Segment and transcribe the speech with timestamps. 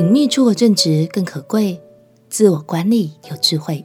[0.00, 1.78] 隐秘处和正直更可贵，
[2.30, 3.84] 自我管理有智慧。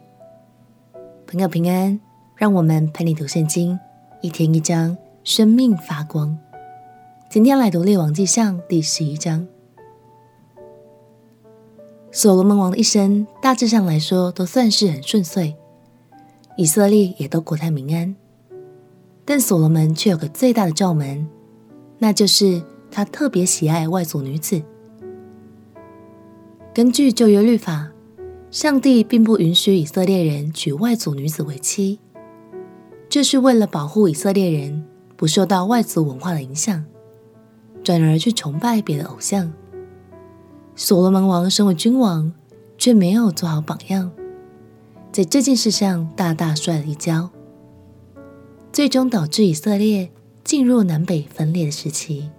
[1.27, 1.99] 朋友平安，
[2.37, 3.77] 让我们陪你读圣经，
[4.21, 6.37] 一天一章，生命发光。
[7.29, 9.45] 今天来读列王纪上第十一章。
[12.13, 15.53] 所罗门王的一生大致上来说都算是很顺遂，
[16.55, 18.15] 以色列也都国泰民安。
[19.25, 21.27] 但所罗门却有个最大的罩门，
[21.97, 24.63] 那就是他特别喜爱外族女子。
[26.75, 27.89] 根据旧约律法，
[28.51, 32.01] 上帝并不允许以色列人娶外族女子为妻，
[33.07, 34.83] 这是为了保护以色列人
[35.15, 36.83] 不受到外族文化的影响，
[37.81, 39.53] 转而去崇拜别的偶像。
[40.75, 42.33] 所罗门王身为君王，
[42.77, 44.11] 却没有做好榜样，
[45.13, 47.29] 在这件事上大大摔了一跤，
[48.73, 50.11] 最终导致以色列
[50.43, 52.29] 进入南北分裂的时期。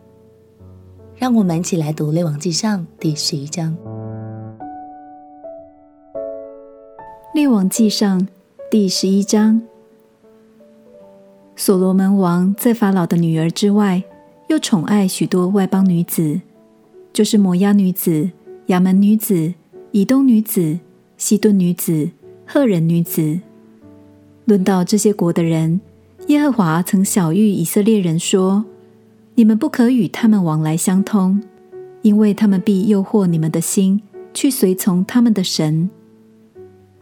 [1.16, 3.74] 让我们一起来读《列王纪上》第十一章。
[7.36, 8.26] 列王纪上
[8.70, 9.60] 第十一章，
[11.54, 14.02] 所罗门王在法老的女儿之外，
[14.48, 16.40] 又宠爱许多外邦女子，
[17.12, 18.30] 就是摩押女子、
[18.68, 19.52] 亚门女子、
[19.90, 20.78] 以东女子、
[21.18, 22.08] 西顿女子、
[22.46, 23.38] 赫人女子。
[24.46, 25.78] 论到这些国的人，
[26.28, 28.64] 耶和华曾晓諭以色列人说
[29.36, 31.42] ：“你们不可与他们往来相通，
[32.00, 34.00] 因为他们必诱惑你们的心，
[34.32, 35.90] 去随从他们的神。”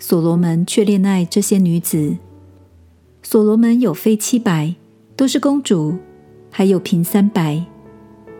[0.06, 2.18] 所罗门却恋爱这些女子。
[3.22, 4.74] 所罗门有妃七百，
[5.16, 5.96] 都是公主，
[6.50, 7.64] 还有嫔三百。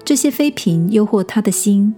[0.04, 1.94] 这些妃嫔诱惑他的心。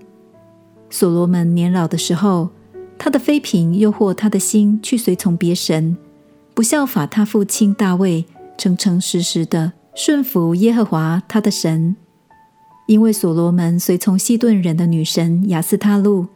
[0.89, 2.51] 所罗门年老的时候，
[2.97, 5.97] 他的妃嫔诱惑他的心，去随从别神，
[6.55, 8.25] 不效法他父亲大卫，
[8.57, 11.97] 诚诚实实的顺服耶和华他的神。
[12.87, 16.29] 因为所罗门随从西顿人的女神亚斯他录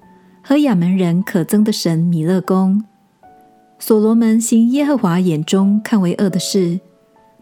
[0.42, 2.82] 和亚门人可憎的神米勒公。
[3.82, 6.80] 所罗门行耶和华眼中看为恶的事，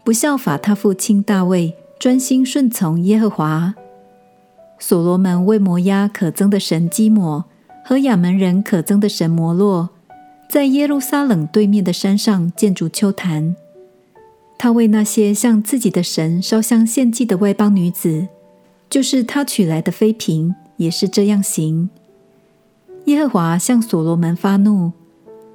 [0.05, 3.75] 不效法他父亲大卫，专心顺从耶和华。
[4.79, 7.43] 所罗门为摩押可憎的神基摩
[7.83, 9.89] 和亚门人可憎的神摩洛，
[10.49, 13.57] 在耶路撒冷对面的山上建筑丘坛。
[14.57, 18.29] 他为那些向自己的神烧香献祭的外邦女子，
[18.89, 21.89] 就是他娶来的妃嫔，也是这样行。
[23.05, 24.93] 耶和华向所罗门发怒。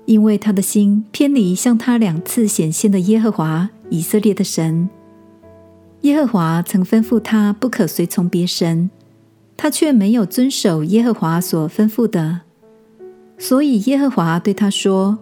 [0.06, 4.88] 因为他的心偏离向他两次显现的耶和华以色列的神，
[6.03, 8.91] 耶和华曾吩咐他不可随从别神，
[9.56, 12.43] 他却没有遵守耶和华所吩咐的，
[13.38, 15.20] 所以耶和华对他说：“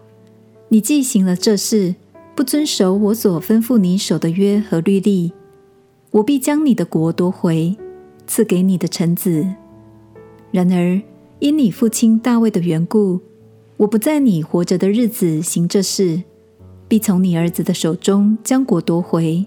[0.70, 1.94] 你既行了这事，
[2.34, 5.32] 不遵守我所吩咐你守的约和律例，
[6.10, 7.76] 我必将你的国夺回，
[8.26, 9.46] 赐给你的臣子。
[10.50, 11.00] 然而
[11.38, 13.20] 因你父亲大卫的缘故。”
[13.82, 16.22] 我不在你活着的日子行这事，
[16.86, 19.44] 必从你儿子的手中将国夺回。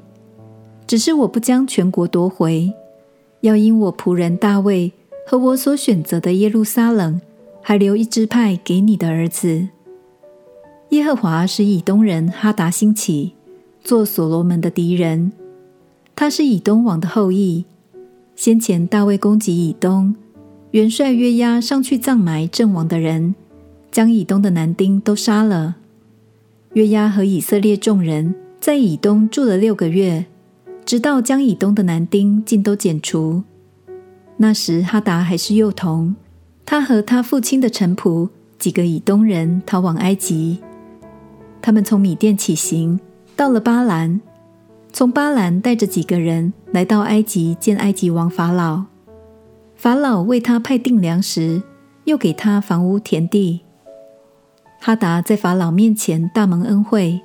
[0.85, 2.69] 只是我不将全国夺回，
[3.39, 4.91] 要因我仆人大卫
[5.25, 7.21] 和我所选择的耶路撒冷，
[7.61, 9.69] 还留一支派给你的儿子。
[10.89, 13.31] 耶和华使以东人哈达兴起，
[13.85, 15.31] 做所罗门的敌人。
[16.13, 17.63] 他是以东王的后裔。
[18.35, 20.13] 先前大卫攻击以东，
[20.71, 23.33] 元帅约押上去葬埋阵亡的人。
[23.95, 25.75] 将以东的男丁都杀了。
[26.73, 30.25] 约押和以色列众人在以东住了六个月，
[30.83, 33.43] 直到将以东的男丁尽都剪除。
[34.35, 36.13] 那时哈达还是幼童，
[36.65, 38.27] 他和他父亲的臣仆
[38.59, 40.59] 几个以东人逃往埃及。
[41.61, 42.99] 他们从米甸起行，
[43.33, 44.19] 到了巴兰，
[44.91, 48.83] 从巴兰带着几个人来到埃及见埃及王法老。
[49.77, 51.63] 法老为他派定粮食，
[52.03, 53.61] 又给他房屋田地。
[54.85, 57.21] 哈达在法老面前大蒙恩惠，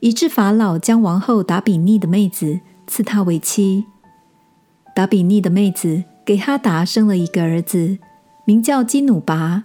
[0.00, 3.84] 以致法老将王后达比尼的妹子赐他为妻。
[4.96, 7.98] 达比尼的妹子给哈达生了一个儿子，
[8.44, 9.62] 名叫基努拔。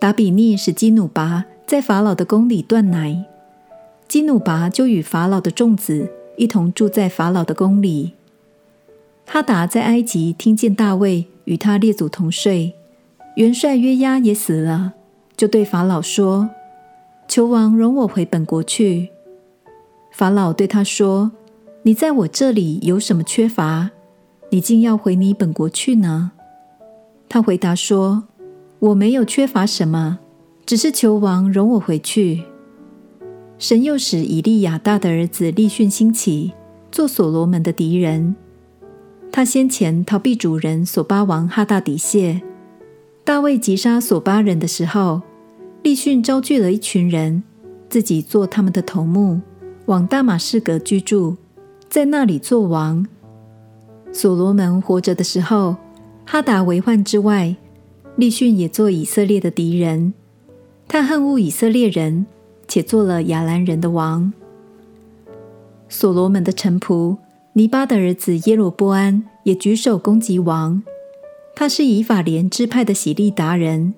[0.00, 3.24] 达比尼使基努拔在法老的宫里断奶，
[4.08, 8.14] 基努拔就与法老的众子一同住在法老的宫里。
[9.26, 12.74] 哈达在埃及听见大卫与他列祖同睡，
[13.36, 14.94] 元帅约押也死了。
[15.36, 16.48] 就对法老说
[17.28, 19.10] ：“求王容我回本国去。”
[20.10, 21.32] 法老对他说
[21.82, 23.90] ：“你在我这里有什么缺乏？
[24.50, 26.32] 你竟要回你本国去呢？”
[27.28, 28.24] 他回答说
[28.78, 30.20] ：“我没有缺乏什么，
[30.64, 32.44] 只是求王容我回去。”
[33.58, 36.52] 神又使以利亚大的儿子利逊兴起，
[36.90, 38.36] 做所罗门的敌人。
[39.32, 42.40] 他先前逃避主人所巴王哈大底谢。
[43.24, 45.20] 大卫击杀索巴人的时候，
[45.86, 47.44] 利逊招聚了一群人，
[47.88, 49.40] 自己做他们的头目，
[49.84, 51.36] 往大马士革居住，
[51.88, 53.06] 在那里做王。
[54.10, 55.76] 所罗门活着的时候，
[56.24, 57.54] 哈达为患之外，
[58.16, 60.12] 利逊也做以色列的敌人。
[60.88, 62.26] 他恨恶以色列人，
[62.66, 64.32] 且做了亚兰人的王。
[65.88, 67.16] 所罗门的臣仆
[67.52, 70.82] 尼巴的儿子耶罗波安也举手攻击王。
[71.54, 73.94] 他是以法莲支派的喜利达人，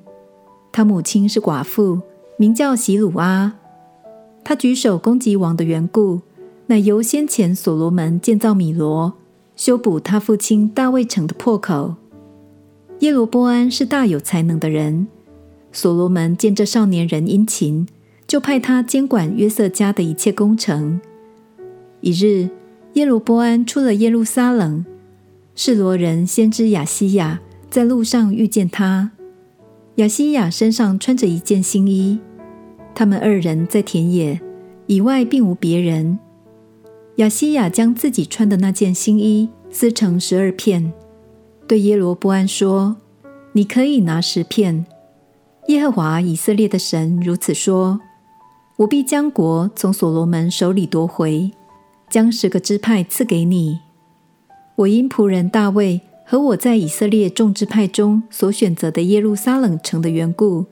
[0.73, 2.01] 他母亲是寡妇，
[2.37, 3.55] 名叫洗鲁阿。
[4.45, 6.21] 他举手攻击王的缘故，
[6.67, 9.15] 乃由先前所罗门建造米罗。
[9.57, 11.97] 修补他父亲大卫城的破口。
[13.01, 15.09] 耶罗波安是大有才能的人。
[15.73, 17.87] 所罗门见这少年人殷勤，
[18.27, 21.01] 就派他监管约瑟家的一切工程。
[22.01, 22.49] 一日，
[22.93, 24.85] 耶罗波安出了耶路撒冷，
[25.57, 29.11] 示罗人先知亚西亚在路上遇见他。
[29.99, 32.21] 亚西亚身上穿着一件新衣。
[32.95, 34.41] 他们二人在田野，
[34.87, 36.17] 以外并无别人。
[37.17, 40.93] 亚西亚将自己穿的那件新衣撕成十二片，
[41.67, 42.97] 对耶罗波安说
[43.55, 44.87] ：“你可以拿十片。
[45.67, 47.99] 耶和华以色列的神如此说：
[48.77, 51.51] 我必将国从所罗门手里夺回，
[52.09, 53.81] 将十个支派赐给你。
[54.77, 60.67] 我因仆人大卫和我在以色列众支派中所选择的耶路撒冷城的缘故，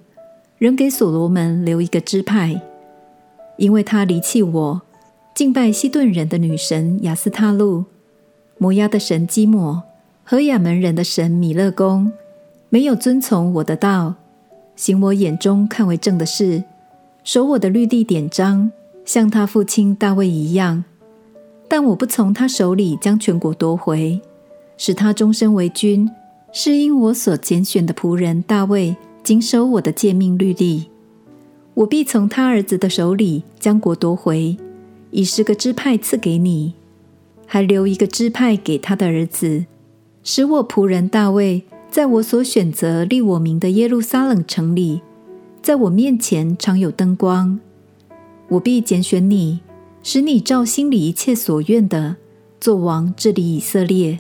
[0.58, 2.61] 仍给所罗门留一个支派，
[3.56, 4.82] 因为他离弃我。”
[5.35, 7.87] 敬拜西顿人的女神亚斯他录，
[8.58, 9.82] 摩押的神基摩
[10.25, 12.12] 和亚门人的神米勒公，
[12.69, 14.17] 没有遵从我的道，
[14.76, 16.64] 行我眼中看为正的事，
[17.25, 18.70] 守我的律例典章，
[19.06, 20.85] 像他父亲大卫一样。
[21.67, 24.20] 但我不从他手里将全国夺回，
[24.76, 26.11] 使他终身为君，
[26.52, 30.90] 是因我所拣选的仆人大卫谨守我的诫命律例。
[31.75, 34.56] 我必从他儿子的手里将国夺回。
[35.12, 36.75] 以十个支派赐给你，
[37.46, 39.64] 还留一个支派给他的儿子，
[40.23, 45.00] 使我仆人大卫在我所选择立我名的耶路撒冷城里，
[45.62, 47.58] 在我面前常有灯光。
[48.49, 49.61] 我必拣选你，
[50.02, 52.17] 使你照心里一切所愿的
[52.61, 54.19] 做王治理以色列。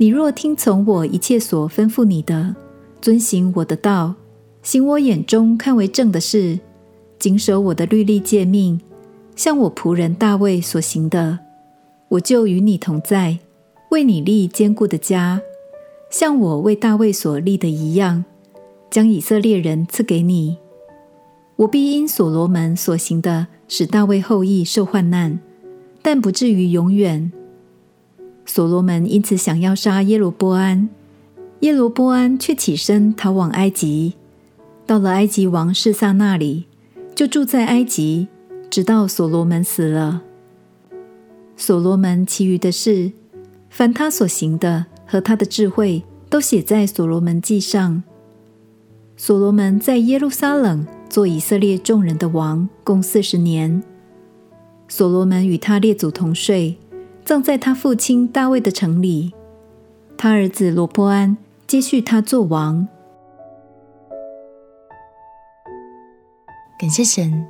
[0.00, 2.54] 你若听从我一切所吩咐你的，
[3.00, 4.14] 遵行我的道，
[4.62, 6.60] 行我眼中看为正的事，
[7.18, 8.80] 谨守我的律例诫命。
[9.34, 11.40] 像我仆人大卫所行的，
[12.10, 13.40] 我就与你同在，
[13.90, 15.40] 为你立坚固的家，
[16.10, 18.24] 像我为大卫所立的一样，
[18.88, 20.58] 将以色列人赐给你。
[21.56, 25.40] 我必因所罗门所行的，使大卫后裔受患难，
[26.02, 27.32] 但不至于永远。
[28.48, 30.88] 所罗门因此想要杀耶罗波安，
[31.60, 34.14] 耶罗波安却起身逃往埃及，
[34.86, 36.64] 到了埃及王示撒那里，
[37.14, 38.26] 就住在埃及。
[38.70, 40.22] 直到所罗门死了，
[41.56, 43.12] 所罗门其余的事，
[43.70, 48.02] 凡他所行的和他的智慧，都写在所罗门记上。
[49.16, 53.82] 所罗门在耶路撒冷做以色列众人的王，共四十年。
[54.86, 56.76] 所罗门与他列祖同睡，
[57.28, 59.34] 葬在他父亲大卫的城里。
[60.16, 61.36] 他儿子罗波安
[61.66, 62.88] 接续他做王。
[66.78, 67.46] 感谢神。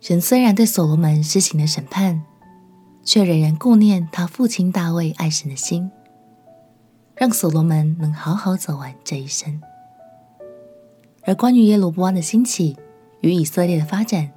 [0.00, 2.24] 神虽然对所罗门施行了审判，
[3.04, 5.92] 却仍然顾念他父亲大卫爱神的心，
[7.14, 9.62] 让所罗门能好好走完这一生。
[11.22, 12.76] 而关于耶罗波安的兴起
[13.20, 14.32] 与以色列的发展，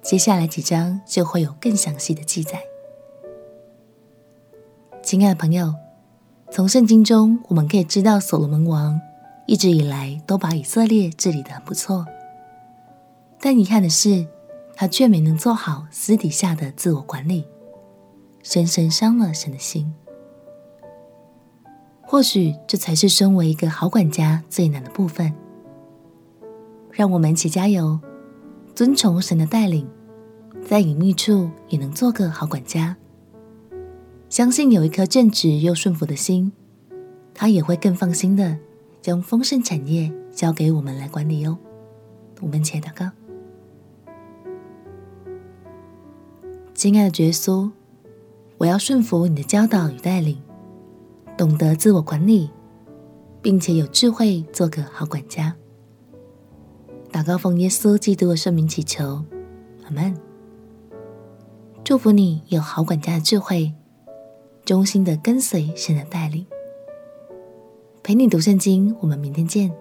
[0.00, 2.67] 接下来几章就会有更详细的记载。
[5.08, 5.74] 亲爱的朋友，
[6.50, 9.00] 从圣经中我们可以知道，所罗门王
[9.46, 12.04] 一直以来都把以色列治理的很不错，
[13.40, 14.26] 但遗憾的是，
[14.76, 17.46] 他却没能做好私底下的自我管理，
[18.42, 19.90] 深深伤了神的心。
[22.02, 25.32] 或许这才是身为一个好管家最难的部分。
[26.92, 27.98] 让我们一起加油，
[28.74, 29.88] 遵从神的带领，
[30.66, 32.94] 在隐秘处也能做个好管家。
[34.28, 36.52] 相信有一颗正直又顺服的心，
[37.32, 38.58] 他也会更放心的
[39.00, 41.56] 将丰盛产业交给我们来管理哦。
[42.40, 43.10] 我们一起祷告。
[46.74, 47.70] 亲爱的耶稣，
[48.58, 50.38] 我要顺服你的教导与带领，
[51.36, 52.50] 懂得自我管理，
[53.40, 55.56] 并且有智慧做个好管家。
[57.10, 59.24] 祷告奉耶稣基督的圣名祈求，
[59.84, 60.14] 阿门。
[61.82, 63.72] 祝福你有好管家的智慧，
[64.68, 66.44] 衷心的跟随神的带领。
[68.02, 69.72] 陪你读圣经，我们明天见。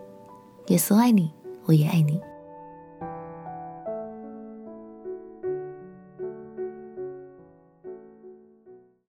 [0.67, 1.29] 耶稣爱你，
[1.65, 2.21] 我也爱你。